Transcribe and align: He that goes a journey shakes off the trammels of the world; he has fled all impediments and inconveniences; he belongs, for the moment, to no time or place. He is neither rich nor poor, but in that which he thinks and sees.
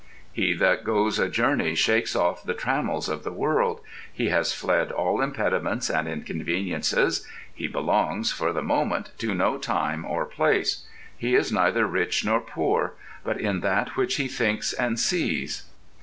He 0.33 0.53
that 0.53 0.83
goes 0.83 1.19
a 1.19 1.29
journey 1.29 1.75
shakes 1.75 2.15
off 2.15 2.43
the 2.43 2.55
trammels 2.55 3.07
of 3.07 3.23
the 3.23 3.31
world; 3.31 3.81
he 4.11 4.29
has 4.29 4.51
fled 4.51 4.91
all 4.91 5.21
impediments 5.21 5.91
and 5.91 6.07
inconveniences; 6.07 7.27
he 7.53 7.67
belongs, 7.67 8.31
for 8.31 8.51
the 8.51 8.63
moment, 8.63 9.11
to 9.19 9.35
no 9.35 9.59
time 9.59 10.03
or 10.03 10.25
place. 10.25 10.87
He 11.15 11.35
is 11.35 11.51
neither 11.51 11.85
rich 11.85 12.25
nor 12.25 12.39
poor, 12.41 12.93
but 13.23 13.39
in 13.39 13.59
that 13.59 13.89
which 13.89 14.15
he 14.15 14.27
thinks 14.27 14.73
and 14.73 14.99
sees. 14.99 15.65